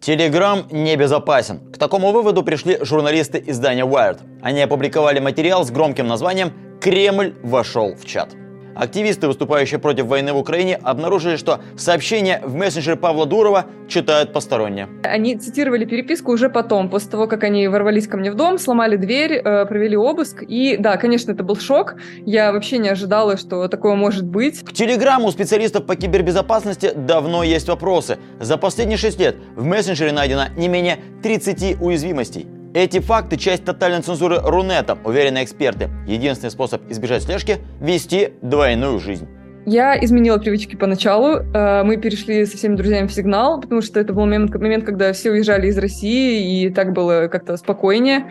Телеграм 0.00 0.66
небезопасен. 0.72 1.60
К 1.72 1.78
такому 1.78 2.10
выводу 2.10 2.42
пришли 2.42 2.78
журналисты 2.80 3.40
издания 3.46 3.84
Wired. 3.84 4.18
Они 4.42 4.60
опубликовали 4.60 5.20
материал 5.20 5.64
с 5.64 5.70
громким 5.70 6.08
названием 6.08 6.52
«Кремль 6.80 7.34
вошел 7.44 7.94
в 7.94 8.04
чат». 8.04 8.45
Активисты, 8.76 9.26
выступающие 9.26 9.80
против 9.80 10.04
войны 10.06 10.34
в 10.34 10.36
Украине, 10.36 10.78
обнаружили, 10.82 11.36
что 11.36 11.60
сообщения 11.76 12.42
в 12.44 12.54
мессенджере 12.54 12.96
Павла 12.96 13.24
Дурова 13.24 13.66
читают 13.88 14.34
посторонние. 14.34 14.88
Они 15.02 15.36
цитировали 15.36 15.86
переписку 15.86 16.32
уже 16.32 16.50
потом, 16.50 16.90
после 16.90 17.10
того, 17.10 17.26
как 17.26 17.42
они 17.44 17.68
ворвались 17.68 18.06
ко 18.06 18.18
мне 18.18 18.30
в 18.30 18.34
дом, 18.34 18.58
сломали 18.58 18.96
дверь, 18.96 19.34
э, 19.34 19.64
провели 19.64 19.96
обыск. 19.96 20.42
И 20.42 20.76
да, 20.76 20.98
конечно, 20.98 21.32
это 21.32 21.42
был 21.42 21.56
шок. 21.56 21.94
Я 22.26 22.52
вообще 22.52 22.76
не 22.78 22.90
ожидала, 22.90 23.38
что 23.38 23.68
такое 23.68 23.94
может 23.94 24.24
быть. 24.24 24.60
К 24.62 24.72
Телеграму 24.72 25.28
у 25.28 25.30
специалистов 25.30 25.86
по 25.86 25.96
кибербезопасности 25.96 26.92
давно 26.94 27.42
есть 27.44 27.68
вопросы. 27.68 28.18
За 28.40 28.58
последние 28.58 28.98
6 28.98 29.18
лет 29.18 29.36
в 29.54 29.64
мессенджере 29.64 30.12
найдено 30.12 30.44
не 30.56 30.68
менее 30.68 30.98
30 31.22 31.80
уязвимостей. 31.80 32.46
Эти 32.76 33.00
факты– 33.00 33.36
часть 33.38 33.64
тотальной 33.64 34.02
цензуры 34.02 34.38
Рунета, 34.38 34.98
уверены 35.02 35.42
эксперты. 35.42 35.88
Единственный 36.06 36.50
способ 36.50 36.82
избежать 36.90 37.22
слежки– 37.22 37.56
вести 37.80 38.34
двойную 38.42 38.98
жизнь. 38.98 39.26
Я 39.64 39.98
изменила 40.04 40.36
привычки 40.36 40.76
поначалу. 40.76 41.38
Э, 41.38 41.84
мы 41.84 41.96
перешли 41.96 42.44
со 42.44 42.58
всеми 42.58 42.76
друзьями 42.76 43.06
в 43.06 43.14
сигнал, 43.14 43.62
потому 43.62 43.80
что 43.80 43.98
это 43.98 44.12
был 44.12 44.26
момент, 44.26 44.54
момент 44.54 44.84
когда 44.84 45.14
все 45.14 45.30
уезжали 45.30 45.68
из 45.68 45.78
России, 45.78 46.66
и 46.66 46.70
так 46.70 46.92
было 46.92 47.28
как-то 47.28 47.56
спокойнее. 47.56 48.26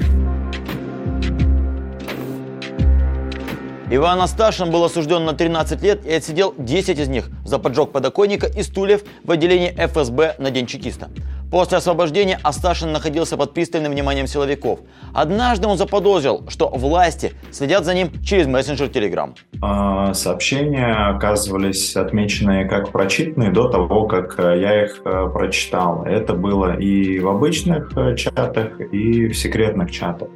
Иван 3.95 4.20
Асташин 4.20 4.72
был 4.72 4.84
осужден 4.84 5.23
на 5.23 5.31
13 5.31 5.81
лет 5.81 6.05
и 6.05 6.12
отсидел 6.12 6.54
10 6.58 6.99
из 6.99 7.08
них 7.08 7.30
за 7.45 7.59
поджог 7.59 7.94
подоконника 7.94 8.45
и 8.45 8.62
стульев 8.62 9.05
в 9.23 9.31
отделении 9.31 9.73
ФСБ 9.77 10.35
на 10.38 10.52
День 10.52 10.66
чекиста. 10.66 11.09
После 11.49 11.77
освобождения 11.77 12.38
Асташин 12.44 12.91
находился 12.91 13.38
под 13.38 13.54
пристальным 13.54 13.94
вниманием 13.94 14.27
силовиков. 14.27 14.80
Однажды 15.13 15.70
он 15.70 15.77
заподозрил, 15.77 16.43
что 16.49 16.68
власти 16.68 17.32
следят 17.51 17.85
за 17.85 17.93
ним 17.93 18.12
через 18.21 18.48
мессенджер 18.48 18.88
Telegram. 18.88 19.34
А, 19.62 20.13
сообщения 20.13 20.91
оказывались 20.91 21.96
отмеченные 21.96 22.66
как 22.66 22.91
прочитанные 22.91 23.51
до 23.51 23.70
того, 23.70 24.07
как 24.07 24.38
э, 24.40 24.60
я 24.60 24.84
их 24.84 25.01
э, 25.05 25.29
прочитал. 25.32 26.04
Это 26.04 26.34
было 26.34 26.77
и 26.77 27.20
в 27.20 27.29
обычных 27.29 27.96
э, 27.96 28.18
чатах, 28.18 28.77
и 28.91 29.29
в 29.29 29.38
секретных 29.38 29.90
чатах. 29.90 30.27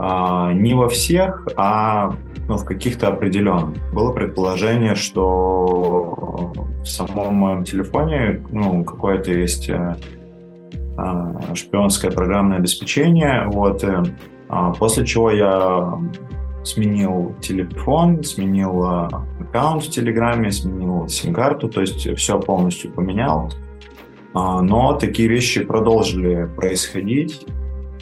А, 0.00 0.52
не 0.52 0.74
во 0.74 0.88
всех, 0.88 1.46
а 1.56 2.16
ну, 2.48 2.56
в 2.56 2.64
каких-то 2.64 3.08
определенных. 3.08 3.78
Было 3.92 4.12
предположение, 4.12 4.94
что 4.94 6.52
в 6.82 6.86
самом 6.86 7.34
моем 7.34 7.64
телефоне 7.64 8.42
ну, 8.50 8.84
какое-то 8.84 9.32
есть 9.32 9.70
а, 10.96 11.54
шпионское 11.54 12.10
программное 12.10 12.58
обеспечение. 12.58 13.44
Вот, 13.46 13.82
э, 13.84 14.02
а, 14.48 14.72
после 14.72 15.06
чего 15.06 15.30
я 15.30 15.98
сменил 16.64 17.34
телефон, 17.40 18.22
сменил 18.22 18.84
а, 18.84 19.26
аккаунт 19.40 19.84
в 19.84 19.90
Телеграме, 19.90 20.50
сменил 20.50 21.08
сим-карту, 21.08 21.68
то 21.68 21.80
есть 21.80 22.14
все 22.16 22.38
полностью 22.40 22.92
поменял. 22.92 23.52
Но 24.34 24.94
такие 24.94 25.28
вещи 25.28 25.62
продолжили 25.62 26.48
происходить. 26.56 27.46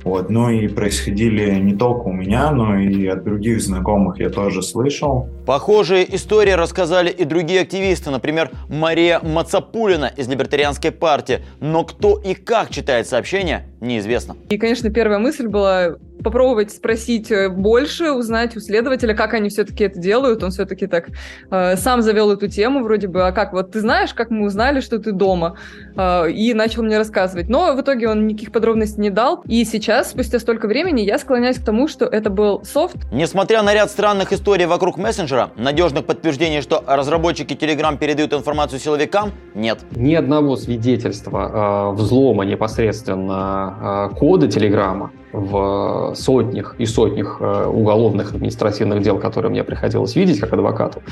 Вот. 0.05 0.31
Ну 0.31 0.51
и 0.51 0.69
происходили 0.69 1.55
не 1.57 1.75
только 1.75 2.03
у 2.05 2.13
меня, 2.13 2.51
но 2.51 2.79
и 2.79 3.07
от 3.07 3.25
других 3.25 3.61
знакомых 3.61 4.19
я 4.19 4.31
тоже 4.31 4.63
слышал. 4.63 5.29
Похожие 5.47 6.15
истории 6.15 6.53
рассказали 6.53 7.11
и 7.11 7.25
другие 7.25 7.61
активисты, 7.63 8.11
например, 8.11 8.51
Мария 8.69 9.21
Мацапулина 9.21 10.13
из 10.17 10.29
Либертарианской 10.29 10.91
партии. 10.91 11.41
Но 11.61 11.85
кто 11.85 12.17
и 12.17 12.35
как 12.35 12.71
читает 12.71 13.07
сообщения, 13.07 13.67
неизвестно. 13.81 14.37
И, 14.49 14.59
конечно, 14.59 14.91
первая 14.91 15.19
мысль 15.19 15.49
была 15.49 15.97
попробовать 16.23 16.73
спросить 16.73 17.31
э, 17.31 17.49
больше, 17.49 18.13
узнать 18.13 18.57
у 18.57 18.61
следователя, 18.61 19.15
как 19.15 19.35
они 19.35 19.49
все-таки 19.49 19.85
это 19.85 19.99
делают. 19.99 20.43
Он 20.43 20.51
все-таки 20.51 20.87
так 20.87 21.09
э, 21.51 21.77
сам 21.77 22.03
завел 22.03 22.31
эту 22.33 22.49
тему 22.49 22.83
вроде 22.83 23.09
бы, 23.09 23.27
а 23.27 23.33
как 23.33 23.53
вот 23.53 23.73
ты 23.73 23.81
знаешь, 23.81 24.15
как 24.15 24.31
мы 24.31 24.47
узнали, 24.47 24.81
что 24.81 24.99
ты 24.99 25.13
дома, 25.13 25.57
э, 25.97 26.31
и 26.31 26.55
начал 26.55 26.83
мне 26.83 26.99
рассказывать. 26.99 27.49
Но 27.49 27.75
в 27.75 27.81
итоге 27.81 28.09
он 28.09 28.27
никаких 28.27 28.53
подробностей 28.53 29.03
не 29.03 29.11
дал. 29.11 29.43
И 29.47 29.65
сейчас, 29.65 30.11
спустя 30.11 30.39
столько 30.39 30.67
времени, 30.67 31.03
я 31.03 31.19
склоняюсь 31.19 31.59
к 31.59 31.65
тому, 31.65 31.89
что 31.89 32.05
это 32.05 32.31
был 32.31 32.65
софт. 32.65 32.97
Несмотря 33.13 33.63
на 33.63 33.75
ряд 33.75 33.91
странных 33.91 34.33
историй 34.33 34.67
вокруг 34.67 34.97
мессенджера, 34.97 35.51
надежных 35.57 36.07
подтверждений, 36.07 36.61
что 36.61 36.83
разработчики 36.87 37.55
Telegram 37.55 37.97
передают 37.99 38.33
информацию 38.33 38.79
силовикам, 38.79 39.33
нет. 39.55 39.79
Ни 39.93 40.15
одного 40.15 40.57
свидетельства 40.57 41.93
э, 41.93 41.97
взлома 41.97 42.45
непосредственно 42.45 44.11
э, 44.13 44.17
кода 44.17 44.49
Телеграма 44.49 45.11
в 45.33 46.13
сотнях 46.15 46.75
и 46.79 46.87
сотнях 46.87 47.39
э, 47.41 47.67
уголовных 47.67 48.33
административных 48.33 49.03
дел, 49.03 49.19
которые 49.19 49.51
мне 49.51 49.65
приходилось 49.65 50.17
видеть 50.17 50.41
как 50.41 50.53
адвокату, 50.53 51.03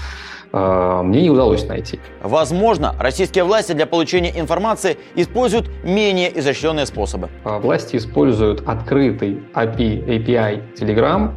э, 0.52 1.00
мне 1.04 1.22
не 1.22 1.30
удалось 1.30 1.66
найти. 1.66 2.00
Возможно, 2.22 2.94
российские 2.98 3.44
власти 3.44 3.72
для 3.72 3.86
получения 3.86 4.38
информации 4.38 4.98
используют 5.14 5.70
менее 5.84 6.36
изощренные 6.38 6.86
способы. 6.86 7.28
Э, 7.44 7.58
власти 7.58 7.96
используют 7.96 8.62
открытый 8.66 9.42
API, 9.54 10.04
API 10.06 10.62
Telegram 10.78 11.30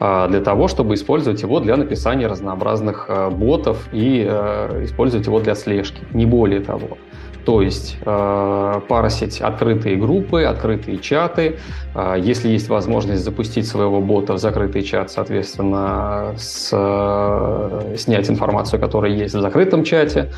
для 0.00 0.40
того, 0.42 0.68
чтобы 0.68 0.94
использовать 0.94 1.42
его 1.42 1.58
для 1.58 1.76
написания 1.76 2.28
разнообразных 2.28 3.10
ботов 3.32 3.88
и 3.90 4.22
использовать 4.84 5.26
его 5.26 5.40
для 5.40 5.56
слежки, 5.56 6.00
не 6.12 6.24
более 6.24 6.60
того. 6.60 6.96
То 7.44 7.62
есть 7.62 7.96
э, 8.04 8.80
парсить 8.88 9.40
открытые 9.40 9.96
группы, 9.96 10.42
открытые 10.44 10.98
чаты. 10.98 11.58
Э, 11.94 12.16
если 12.18 12.48
есть 12.48 12.68
возможность 12.68 13.22
запустить 13.22 13.66
своего 13.66 14.00
бота 14.00 14.34
в 14.34 14.38
закрытый 14.38 14.82
чат, 14.82 15.10
соответственно, 15.10 16.34
с, 16.36 16.70
э, 16.72 17.96
снять 17.96 18.28
информацию, 18.28 18.80
которая 18.80 19.12
есть 19.12 19.34
в 19.34 19.40
закрытом 19.40 19.84
чате, 19.84 20.30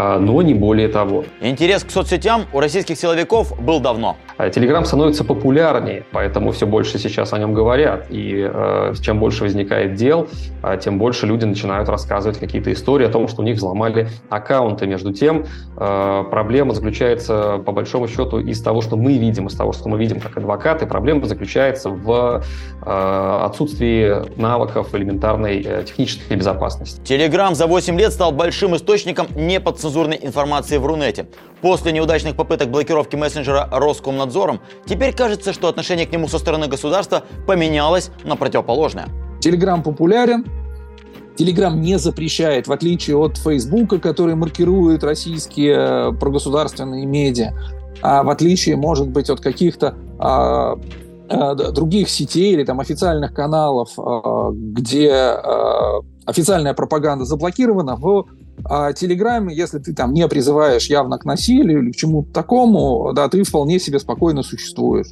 а, 0.00 0.20
но 0.20 0.40
не 0.42 0.54
более 0.54 0.86
того. 0.86 1.24
Интерес 1.40 1.82
к 1.82 1.90
соцсетям 1.90 2.46
у 2.52 2.60
российских 2.60 2.96
силовиков 2.96 3.60
был 3.60 3.80
давно. 3.80 4.16
Телеграм 4.54 4.84
становится 4.84 5.24
популярнее, 5.24 6.04
поэтому 6.12 6.52
все 6.52 6.66
больше 6.66 6.98
сейчас 6.98 7.32
о 7.32 7.38
нем 7.38 7.54
говорят. 7.54 8.06
И 8.10 8.48
э, 8.48 8.94
чем 9.00 9.18
больше 9.18 9.44
возникает 9.44 9.94
дел, 9.94 10.28
э, 10.62 10.78
тем 10.82 10.98
больше 10.98 11.26
люди 11.26 11.44
начинают 11.44 11.88
рассказывать 11.88 12.38
какие-то 12.38 12.72
истории 12.72 13.06
о 13.06 13.10
том, 13.10 13.26
что 13.28 13.42
у 13.42 13.44
них 13.44 13.56
взломали 13.56 14.08
аккаунты. 14.28 14.86
Между 14.86 15.12
тем, 15.12 15.46
э, 15.76 16.24
проблема 16.30 16.74
заключается, 16.74 17.58
по 17.58 17.72
большому 17.72 18.06
счету, 18.06 18.38
из 18.38 18.62
того, 18.62 18.80
что 18.80 18.96
мы 18.96 19.18
видим, 19.18 19.48
из 19.48 19.54
того, 19.54 19.72
что 19.72 19.88
мы 19.88 19.98
видим 19.98 20.20
как 20.20 20.36
адвокаты, 20.36 20.86
проблема 20.86 21.26
заключается 21.26 21.90
в 21.90 22.44
э, 22.82 23.40
отсутствии 23.44 24.38
навыков 24.40 24.94
элементарной 24.94 25.62
э, 25.62 25.82
технической 25.84 26.36
безопасности. 26.36 27.00
Телеграм 27.02 27.54
за 27.54 27.66
8 27.66 27.98
лет 27.98 28.12
стал 28.12 28.32
большим 28.32 28.76
источником 28.76 29.26
неподсознательного 29.34 29.78
цензурной 29.78 30.18
информации 30.20 30.76
в 30.76 30.86
Рунете. 30.86 31.26
После 31.60 31.92
неудачных 31.92 32.36
попыток 32.36 32.70
блокировки 32.70 33.16
мессенджера 33.16 33.68
Роскомнадзором, 33.70 34.60
теперь 34.86 35.14
кажется, 35.14 35.52
что 35.52 35.68
отношение 35.68 36.06
к 36.06 36.12
нему 36.12 36.28
со 36.28 36.38
стороны 36.38 36.68
государства 36.68 37.24
поменялось 37.46 38.10
на 38.24 38.36
противоположное. 38.36 39.08
Телеграм 39.40 39.82
популярен, 39.82 40.44
Телеграм 41.36 41.80
не 41.80 41.98
запрещает, 41.98 42.66
в 42.66 42.72
отличие 42.72 43.16
от 43.16 43.36
Фейсбука, 43.36 44.00
который 44.00 44.34
маркирует 44.34 45.04
российские 45.04 46.10
э, 46.10 46.12
прогосударственные 46.12 47.06
медиа, 47.06 47.52
а 48.02 48.24
в 48.24 48.28
отличие, 48.28 48.74
может 48.76 49.08
быть, 49.08 49.30
от 49.30 49.40
каких-то 49.40 49.94
а, 50.18 50.78
других 51.28 52.08
сетей 52.08 52.52
или 52.52 52.64
там 52.64 52.80
официальных 52.80 53.34
каналов, 53.34 53.90
а, 53.98 54.50
где 54.52 55.12
а, 55.12 56.00
официальная 56.26 56.74
пропаганда 56.74 57.24
заблокирована, 57.24 57.96
в 57.96 58.26
Телеграме, 58.96 59.54
если 59.54 59.78
ты 59.78 59.94
там 59.94 60.12
не 60.12 60.26
призываешь 60.26 60.90
явно 60.90 61.16
к 61.16 61.24
насилию 61.24 61.80
или 61.80 61.92
к 61.92 61.96
чему-то 61.96 62.32
такому, 62.32 63.12
да, 63.14 63.28
ты 63.28 63.44
вполне 63.44 63.78
себе 63.78 64.00
спокойно 64.00 64.42
существуешь. 64.42 65.06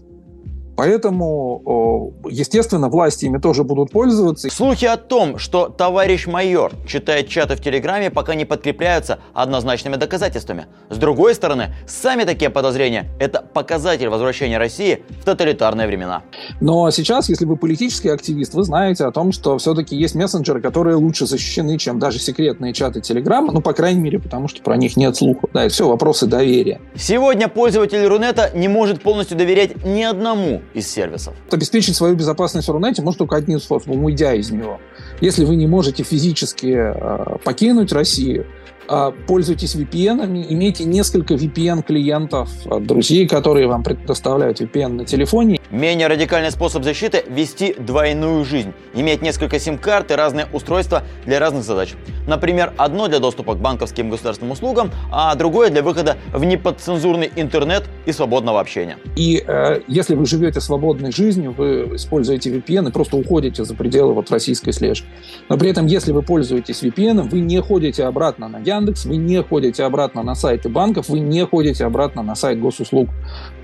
Поэтому, 0.76 2.12
естественно, 2.28 2.88
власти 2.88 3.24
ими 3.24 3.38
тоже 3.38 3.64
будут 3.64 3.90
пользоваться. 3.90 4.48
Слухи 4.50 4.84
о 4.84 4.96
том, 4.96 5.38
что 5.38 5.68
товарищ 5.68 6.26
майор 6.26 6.72
читает 6.86 7.28
чаты 7.28 7.56
в 7.56 7.60
Телеграме, 7.60 8.10
пока 8.10 8.34
не 8.34 8.44
подкрепляются 8.44 9.18
однозначными 9.32 9.96
доказательствами. 9.96 10.66
С 10.90 10.98
другой 10.98 11.34
стороны, 11.34 11.74
сами 11.86 12.24
такие 12.24 12.50
подозрения– 12.50 13.06
это 13.18 13.42
показатель 13.42 14.08
возвращения 14.08 14.58
России 14.58 15.02
в 15.20 15.24
тоталитарные 15.24 15.86
времена. 15.86 16.22
Но 16.60 16.90
сейчас, 16.90 17.28
если 17.28 17.46
вы 17.46 17.56
политический 17.56 18.10
активист, 18.10 18.54
вы 18.54 18.62
знаете 18.62 19.04
о 19.04 19.12
том, 19.12 19.32
что 19.32 19.56
все-таки 19.58 19.96
есть 19.96 20.14
мессенджеры, 20.14 20.60
которые 20.60 20.96
лучше 20.96 21.26
защищены, 21.26 21.78
чем 21.78 21.98
даже 21.98 22.18
секретные 22.18 22.72
чаты 22.72 23.00
Телеграма, 23.00 23.52
ну, 23.52 23.62
по 23.62 23.72
крайней 23.72 24.00
мере, 24.00 24.18
потому 24.18 24.48
что 24.48 24.62
про 24.62 24.76
них 24.76 24.96
нет 24.96 25.16
слуха. 25.16 25.48
Да, 25.54 25.64
и 25.64 25.68
все 25.68 25.88
вопросы 25.88 26.26
доверия. 26.26 26.80
Сегодня 26.94 27.48
пользователь 27.48 28.04
Рунета 28.04 28.50
не 28.54 28.68
может 28.68 29.02
полностью 29.02 29.38
доверять 29.38 29.84
ни 29.84 30.02
одному 30.02 30.60
из 30.74 30.88
сервисов. 30.88 31.34
Обеспечить 31.50 31.96
свою 31.96 32.14
безопасность 32.16 32.68
в 32.68 32.72
Рунете 32.72 33.02
может 33.02 33.18
только 33.18 33.36
одним 33.36 33.60
способом, 33.60 34.04
уйдя 34.04 34.34
из 34.34 34.50
него. 34.50 34.80
Если 35.20 35.44
вы 35.44 35.56
не 35.56 35.66
можете 35.66 36.02
физически 36.02 36.74
э, 36.76 37.38
покинуть 37.44 37.92
Россию, 37.92 38.46
пользуйтесь 39.26 39.74
VPN, 39.74 40.46
имейте 40.48 40.84
несколько 40.84 41.34
VPN-клиентов, 41.34 42.50
друзей, 42.80 43.26
которые 43.28 43.66
вам 43.66 43.82
предоставляют 43.82 44.60
VPN 44.60 44.88
на 44.88 45.04
телефоне. 45.04 45.60
Менее 45.70 46.06
радикальный 46.06 46.50
способ 46.50 46.84
защиты– 46.84 47.24
вести 47.28 47.74
двойную 47.74 48.44
жизнь. 48.44 48.72
Иметь 48.94 49.22
несколько 49.22 49.58
сим-карт 49.58 50.10
и 50.10 50.14
разные 50.14 50.46
устройства 50.52 51.02
для 51.24 51.40
разных 51.40 51.64
задач. 51.64 51.94
Например, 52.26 52.72
одно 52.76 53.08
для 53.08 53.18
доступа 53.18 53.54
к 53.54 53.58
банковским 53.58 54.10
государственным 54.10 54.52
услугам, 54.52 54.90
а 55.10 55.34
другое 55.34 55.70
для 55.70 55.82
выхода 55.82 56.16
в 56.32 56.44
неподцензурный 56.44 57.30
интернет 57.36 57.84
и 58.06 58.12
свободного 58.12 58.60
общения. 58.60 58.98
И 59.16 59.42
э, 59.46 59.80
если 59.88 60.14
вы 60.14 60.26
живете 60.26 60.60
свободной 60.60 61.12
жизнью, 61.12 61.54
вы 61.56 61.96
используете 61.96 62.50
VPN 62.50 62.88
и 62.88 62.92
просто 62.92 63.16
уходите 63.16 63.64
за 63.64 63.74
пределы 63.74 64.14
вот 64.14 64.30
российской 64.30 64.72
слежки. 64.72 65.06
Но 65.48 65.58
при 65.58 65.70
этом, 65.70 65.86
если 65.86 66.12
вы 66.12 66.22
пользуетесь 66.22 66.82
VPN, 66.82 67.28
вы 67.28 67.40
не 67.40 67.60
ходите 67.60 68.04
обратно 68.04 68.48
на 68.48 68.58
Яндекс, 68.58 68.75
вы 68.80 69.16
не 69.16 69.42
ходите 69.42 69.84
обратно 69.84 70.22
на 70.22 70.34
сайты 70.34 70.68
банков, 70.68 71.08
вы 71.08 71.20
не 71.20 71.44
ходите 71.46 71.84
обратно 71.84 72.22
на 72.22 72.34
сайт 72.34 72.60
госуслуг. 72.60 73.08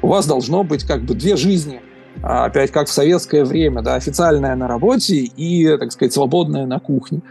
У 0.00 0.08
вас 0.08 0.26
должно 0.26 0.64
быть 0.64 0.84
как 0.84 1.02
бы 1.02 1.14
две 1.14 1.36
жизни– 1.36 1.80
а, 2.20 2.44
опять 2.44 2.70
как 2.70 2.88
в 2.88 2.92
советское 2.92 3.44
время, 3.44 3.82
да, 3.82 3.94
официальная 3.94 4.54
на 4.54 4.68
работе 4.68 5.16
и, 5.16 5.76
так 5.78 5.92
сказать, 5.92 6.12
свободная 6.12 6.66
на 6.66 6.78
кухне. 6.78 7.22